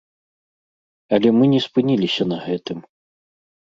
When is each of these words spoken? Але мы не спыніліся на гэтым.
Але 1.19 1.29
мы 1.37 1.45
не 1.53 1.63
спыніліся 1.69 2.23
на 2.35 2.43
гэтым. 2.51 2.77